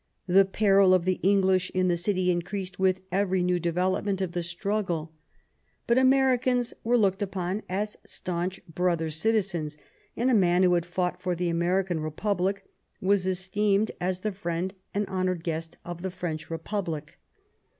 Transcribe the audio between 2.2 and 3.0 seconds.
increased